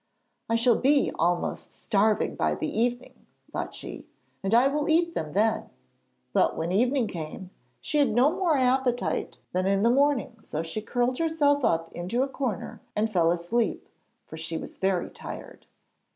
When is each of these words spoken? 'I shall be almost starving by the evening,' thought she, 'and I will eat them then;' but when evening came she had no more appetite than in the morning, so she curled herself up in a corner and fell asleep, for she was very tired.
'I 0.49 0.55
shall 0.55 0.77
be 0.77 1.11
almost 1.19 1.73
starving 1.73 2.35
by 2.35 2.55
the 2.55 2.67
evening,' 2.75 3.27
thought 3.51 3.75
she, 3.75 4.07
'and 4.41 4.51
I 4.51 4.67
will 4.67 4.89
eat 4.89 5.13
them 5.13 5.33
then;' 5.33 5.69
but 6.33 6.57
when 6.57 6.71
evening 6.71 7.05
came 7.05 7.51
she 7.81 7.99
had 7.99 8.09
no 8.11 8.31
more 8.31 8.57
appetite 8.57 9.37
than 9.51 9.67
in 9.67 9.83
the 9.83 9.91
morning, 9.91 10.39
so 10.39 10.63
she 10.63 10.81
curled 10.81 11.19
herself 11.19 11.63
up 11.63 11.91
in 11.93 12.09
a 12.19 12.27
corner 12.27 12.81
and 12.95 13.11
fell 13.13 13.29
asleep, 13.29 13.87
for 14.25 14.37
she 14.37 14.57
was 14.57 14.79
very 14.79 15.11
tired. 15.11 15.67